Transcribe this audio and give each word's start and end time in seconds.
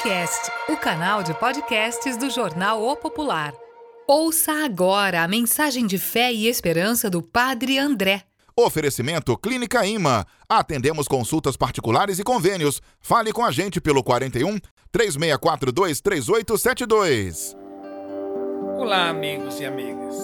Popcast, 0.00 0.50
o 0.70 0.76
canal 0.78 1.22
de 1.22 1.34
podcasts 1.34 2.16
do 2.16 2.30
jornal 2.30 2.82
O 2.82 2.96
Popular. 2.96 3.52
Ouça 4.08 4.64
agora 4.64 5.22
a 5.22 5.28
mensagem 5.28 5.86
de 5.86 5.98
fé 5.98 6.32
e 6.32 6.48
esperança 6.48 7.10
do 7.10 7.20
Padre 7.20 7.76
André. 7.76 8.22
Oferecimento 8.56 9.36
Clínica 9.36 9.84
Ima. 9.84 10.26
Atendemos 10.48 11.06
consultas 11.06 11.54
particulares 11.54 12.18
e 12.18 12.24
convênios. 12.24 12.80
Fale 12.98 13.30
com 13.30 13.44
a 13.44 13.50
gente 13.50 13.78
pelo 13.78 14.02
41 14.02 14.58
3642 14.90 16.00
3872. 16.00 17.56
Olá, 18.78 19.10
amigos 19.10 19.60
e 19.60 19.66
amigas. 19.66 20.16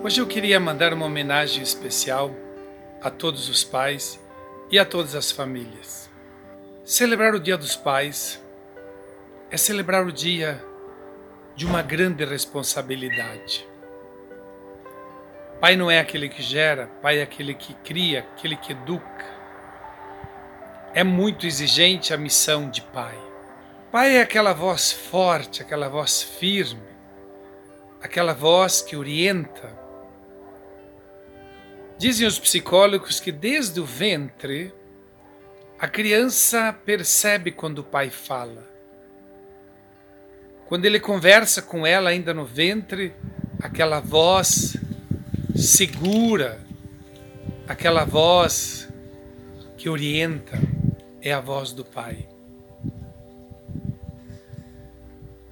Hoje 0.00 0.20
eu 0.20 0.28
queria 0.28 0.60
mandar 0.60 0.94
uma 0.94 1.06
homenagem 1.06 1.60
especial 1.60 2.30
a 3.02 3.10
todos 3.10 3.48
os 3.48 3.64
pais 3.64 4.20
e 4.70 4.78
a 4.78 4.84
todas 4.84 5.16
as 5.16 5.32
famílias. 5.32 6.08
Celebrar 6.84 7.34
o 7.34 7.40
Dia 7.40 7.56
dos 7.56 7.74
Pais 7.74 8.43
é 9.50 9.56
celebrar 9.56 10.06
o 10.06 10.12
dia 10.12 10.64
de 11.54 11.66
uma 11.66 11.82
grande 11.82 12.24
responsabilidade. 12.24 13.66
Pai 15.60 15.76
não 15.76 15.90
é 15.90 15.98
aquele 15.98 16.28
que 16.28 16.42
gera, 16.42 16.88
pai 17.00 17.20
é 17.20 17.22
aquele 17.22 17.54
que 17.54 17.74
cria, 17.74 18.20
aquele 18.20 18.56
que 18.56 18.72
educa. 18.72 19.24
É 20.92 21.02
muito 21.02 21.46
exigente 21.46 22.12
a 22.12 22.16
missão 22.16 22.68
de 22.68 22.82
pai. 22.82 23.18
Pai 23.90 24.16
é 24.16 24.20
aquela 24.20 24.52
voz 24.52 24.92
forte, 24.92 25.62
aquela 25.62 25.88
voz 25.88 26.22
firme, 26.22 26.82
aquela 28.02 28.34
voz 28.34 28.82
que 28.82 28.96
orienta. 28.96 29.72
Dizem 31.96 32.26
os 32.26 32.38
psicólogos 32.38 33.20
que 33.20 33.30
desde 33.30 33.80
o 33.80 33.84
ventre 33.84 34.74
a 35.78 35.86
criança 35.86 36.72
percebe 36.72 37.52
quando 37.52 37.78
o 37.78 37.84
pai 37.84 38.10
fala. 38.10 38.73
Quando 40.74 40.86
ele 40.86 40.98
conversa 40.98 41.62
com 41.62 41.86
ela 41.86 42.10
ainda 42.10 42.34
no 42.34 42.44
ventre, 42.44 43.14
aquela 43.60 44.00
voz 44.00 44.76
segura, 45.54 46.60
aquela 47.68 48.04
voz 48.04 48.88
que 49.76 49.88
orienta, 49.88 50.58
é 51.22 51.32
a 51.32 51.40
voz 51.40 51.70
do 51.70 51.84
pai. 51.84 52.28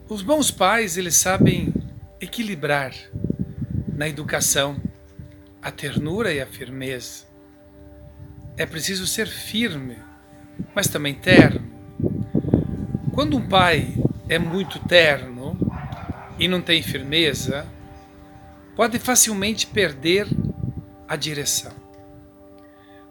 Os 0.08 0.22
bons 0.22 0.50
pais, 0.50 0.96
eles 0.96 1.14
sabem 1.14 1.72
equilibrar 2.20 2.92
na 3.94 4.08
educação 4.08 4.76
a 5.62 5.70
ternura 5.70 6.32
e 6.32 6.40
a 6.40 6.46
firmeza. 6.46 7.26
É 8.56 8.66
preciso 8.66 9.06
ser 9.06 9.28
firme 9.28 9.98
mas 10.74 10.88
também 10.88 11.14
terno. 11.14 11.62
Quando 13.12 13.36
um 13.36 13.46
pai 13.46 14.01
é 14.32 14.38
muito 14.38 14.78
terno 14.80 15.56
e 16.38 16.48
não 16.48 16.60
tem 16.60 16.82
firmeza, 16.82 17.66
pode 18.74 18.98
facilmente 18.98 19.66
perder 19.66 20.26
a 21.06 21.16
direção. 21.16 21.72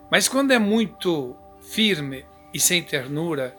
Mas 0.09 0.27
quando 0.27 0.51
é 0.51 0.59
muito 0.59 1.35
firme 1.61 2.25
e 2.53 2.59
sem 2.59 2.81
ternura, 2.83 3.55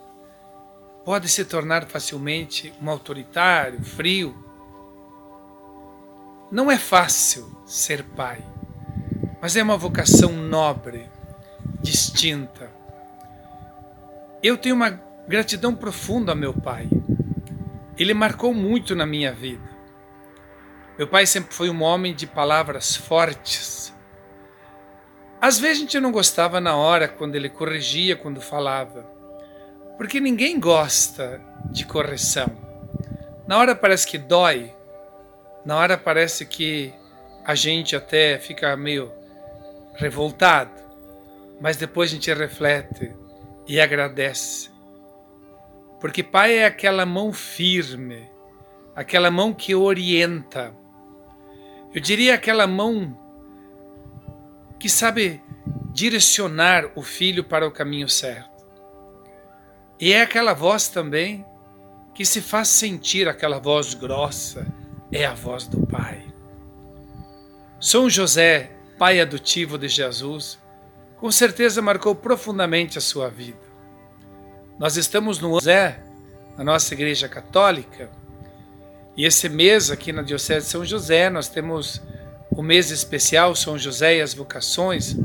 pode 1.05 1.29
se 1.29 1.45
tornar 1.45 1.85
facilmente 1.85 2.73
um 2.81 2.89
autoritário, 2.89 3.83
frio. 3.83 4.35
Não 6.51 6.69
é 6.69 6.77
fácil 6.77 7.63
ser 7.65 8.03
pai, 8.03 8.43
mas 9.41 9.55
é 9.55 9.63
uma 9.63 9.77
vocação 9.77 10.31
nobre, 10.33 11.09
distinta 11.81 12.83
eu 14.43 14.57
tenho 14.57 14.75
uma 14.75 14.89
gratidão 15.25 15.73
profunda 15.73 16.33
ao 16.33 16.37
meu 16.37 16.53
pai. 16.53 16.89
Ele 17.97 18.13
marcou 18.13 18.53
muito 18.53 18.95
na 18.95 19.05
minha 19.05 19.31
vida. 19.31 19.69
Meu 20.97 21.07
pai 21.07 21.25
sempre 21.25 21.53
foi 21.53 21.69
um 21.69 21.81
homem 21.81 22.13
de 22.13 22.27
palavras 22.27 22.95
fortes. 22.95 23.93
Às 25.41 25.59
vezes 25.59 25.77
a 25.77 25.81
gente 25.81 25.99
não 25.99 26.11
gostava 26.11 26.61
na 26.61 26.75
hora 26.75 27.07
quando 27.07 27.35
ele 27.35 27.49
corrigia, 27.49 28.15
quando 28.15 28.39
falava, 28.39 29.03
porque 29.97 30.19
ninguém 30.19 30.59
gosta 30.59 31.41
de 31.65 31.85
correção. 31.85 32.47
Na 33.47 33.57
hora 33.57 33.75
parece 33.75 34.07
que 34.07 34.17
dói, 34.17 34.73
na 35.65 35.75
hora 35.75 35.97
parece 35.97 36.45
que 36.45 36.93
a 37.45 37.55
gente 37.55 37.95
até 37.95 38.37
fica 38.37 38.75
meio 38.77 39.11
revoltado, 39.95 40.71
mas 41.59 41.77
depois 41.77 42.09
a 42.09 42.13
gente 42.13 42.33
reflete 42.33 43.13
e 43.67 43.79
agradece. 43.79 44.72
Porque 46.03 46.21
Pai 46.21 46.57
é 46.57 46.65
aquela 46.65 47.05
mão 47.05 47.31
firme, 47.31 48.29
aquela 48.93 49.31
mão 49.31 49.53
que 49.53 49.73
orienta. 49.73 50.75
Eu 51.95 52.01
diria 52.01 52.33
aquela 52.33 52.67
mão 52.67 53.17
que 54.77 54.89
sabe 54.89 55.41
direcionar 55.93 56.91
o 56.93 57.01
filho 57.01 57.41
para 57.41 57.65
o 57.65 57.71
caminho 57.71 58.09
certo. 58.09 58.65
E 59.97 60.11
é 60.11 60.21
aquela 60.23 60.53
voz 60.53 60.89
também 60.89 61.45
que 62.13 62.25
se 62.25 62.41
faz 62.41 62.67
sentir 62.67 63.29
aquela 63.29 63.57
voz 63.57 63.93
grossa, 63.93 64.67
é 65.09 65.23
a 65.23 65.33
voz 65.33 65.67
do 65.67 65.87
Pai. 65.87 66.21
São 67.79 68.09
José, 68.09 68.73
pai 68.97 69.21
adotivo 69.21 69.77
de 69.77 69.87
Jesus, 69.87 70.59
com 71.15 71.31
certeza 71.31 71.81
marcou 71.81 72.13
profundamente 72.13 72.97
a 72.97 73.01
sua 73.01 73.29
vida. 73.29 73.62
Nós 74.77 74.97
estamos 74.97 75.39
no 75.39 75.59
Zé, 75.59 76.03
na 76.57 76.63
nossa 76.63 76.93
igreja 76.93 77.29
católica, 77.29 78.09
e 79.15 79.25
esse 79.25 79.47
mês 79.47 79.91
aqui 79.91 80.11
na 80.11 80.23
Diocese 80.23 80.65
de 80.65 80.71
São 80.71 80.83
José, 80.83 81.29
nós 81.29 81.47
temos 81.47 82.01
o 82.49 82.63
mês 82.63 82.89
especial 82.89 83.55
São 83.55 83.77
José 83.77 84.17
e 84.17 84.21
as 84.21 84.33
vocações, 84.33 85.15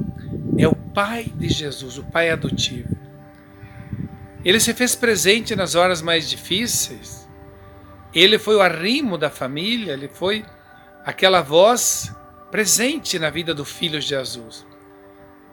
é 0.59 0.69
o 0.69 0.75
pai 0.75 1.33
de 1.35 1.49
Jesus, 1.49 1.97
o 1.97 2.05
pai 2.05 2.31
adotivo. 2.31 2.95
Ele 4.45 4.61
se 4.61 4.75
fez 4.75 4.95
presente 4.95 5.57
nas 5.57 5.75
horas 5.75 6.03
mais 6.03 6.29
difíceis. 6.29 7.29
Ele 8.15 8.39
foi 8.39 8.57
o 8.57 8.63
arrimo 8.63 9.19
da 9.19 9.31
família, 9.31 9.93
ele 9.93 10.09
foi 10.09 10.45
aquela 11.05 11.41
voz 11.43 12.13
presente 12.51 13.19
na 13.19 13.31
vida 13.31 13.55
do 13.55 13.65
filho 13.65 14.01
Jesus. 14.01 14.67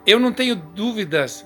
Eu 0.06 0.20
não 0.20 0.32
tenho 0.32 0.56
dúvidas 0.56 1.46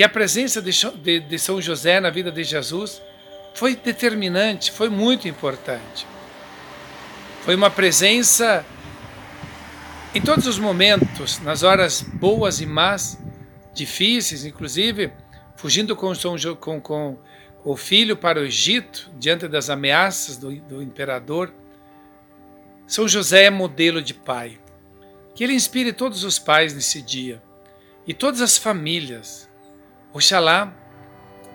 que 0.00 0.04
a 0.04 0.08
presença 0.08 0.62
de, 0.62 1.38
São 1.38 1.60
José 1.60 2.00
na 2.00 2.08
vida 2.08 2.32
de 2.32 2.42
Jesus 2.42 3.02
foi 3.52 3.76
determinante, 3.76 4.72
foi 4.72 4.88
muito 4.88 5.28
importante. 5.28 6.06
Foi 7.42 7.54
uma 7.54 7.70
presença 7.70 8.64
em 10.14 10.22
todos 10.22 10.46
os 10.46 10.58
momentos, 10.58 11.38
nas 11.40 11.62
horas 11.62 12.00
boas 12.00 12.62
e 12.62 12.64
más, 12.64 13.18
difíceis, 13.74 14.46
inclusive 14.46 15.12
fugindo 15.54 15.94
com, 15.94 16.14
São, 16.14 16.34
com, 16.58 16.80
com, 16.80 17.18
com 17.62 17.70
o 17.70 17.76
filho 17.76 18.16
para 18.16 18.40
o 18.40 18.44
Egito, 18.44 19.10
diante 19.18 19.46
das 19.48 19.68
ameaças 19.68 20.38
do, 20.38 20.50
do 20.62 20.82
imperador. 20.82 21.52
São 22.86 23.06
José 23.06 23.44
é 23.44 23.50
modelo 23.50 24.00
de 24.00 24.14
pai. 24.14 24.58
Que 25.34 25.44
Ele 25.44 25.52
inspire 25.52 25.92
todos 25.92 26.24
os 26.24 26.38
pais 26.38 26.72
nesse 26.72 27.02
dia 27.02 27.42
e 28.06 28.14
todas 28.14 28.40
as 28.40 28.56
famílias. 28.56 29.49
Oxalá 30.12 30.72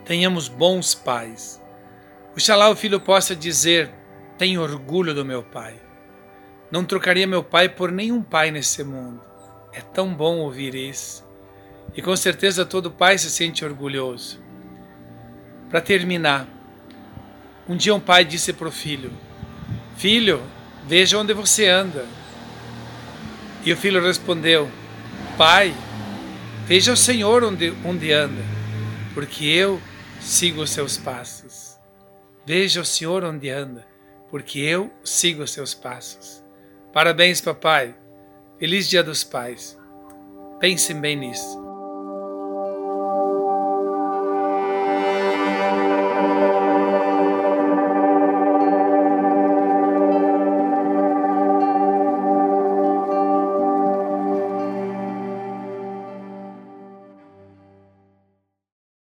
tenhamos 0.05 0.47
bons 0.47 0.95
pais. 0.95 1.61
Oxalá 2.33 2.69
o 2.69 2.75
filho 2.75 2.99
possa 2.99 3.35
dizer: 3.35 3.91
Tenho 4.37 4.61
orgulho 4.61 5.13
do 5.13 5.25
meu 5.25 5.43
pai. 5.43 5.75
Não 6.71 6.85
trocaria 6.85 7.27
meu 7.27 7.43
pai 7.43 7.69
por 7.69 7.91
nenhum 7.91 8.21
pai 8.21 8.51
nesse 8.51 8.83
mundo. 8.83 9.21
É 9.73 9.81
tão 9.81 10.13
bom 10.13 10.37
ouvir 10.37 10.73
isso. 10.73 11.25
E 11.93 12.01
com 12.01 12.15
certeza 12.15 12.65
todo 12.65 12.89
pai 12.89 13.17
se 13.17 13.29
sente 13.29 13.63
orgulhoso. 13.63 14.41
Para 15.69 15.81
terminar, 15.81 16.47
um 17.67 17.75
dia 17.75 17.93
um 17.93 17.99
pai 17.99 18.23
disse 18.23 18.53
para 18.53 18.67
o 18.67 18.71
filho: 18.71 19.11
Filho, 19.97 20.41
veja 20.85 21.17
onde 21.17 21.33
você 21.33 21.67
anda. 21.67 22.05
E 23.65 23.73
o 23.73 23.77
filho 23.77 24.01
respondeu: 24.01 24.69
Pai, 25.37 25.75
veja 26.65 26.93
o 26.93 26.97
Senhor 26.97 27.43
onde, 27.43 27.73
onde 27.83 28.11
anda, 28.11 28.43
porque 29.13 29.45
eu 29.45 29.81
sigo 30.19 30.61
os 30.61 30.71
seus 30.71 30.97
passos. 30.97 31.79
Veja 32.45 32.81
o 32.81 32.85
Senhor 32.85 33.23
onde 33.23 33.49
anda, 33.49 33.87
porque 34.29 34.59
eu 34.59 34.91
sigo 35.03 35.43
os 35.43 35.51
seus 35.51 35.73
passos. 35.73 36.43
Parabéns, 36.93 37.41
papai. 37.41 37.95
Feliz 38.57 38.87
Dia 38.87 39.03
dos 39.03 39.23
Pais. 39.23 39.77
Pensem 40.59 40.99
bem 41.01 41.15
nisso. 41.15 41.64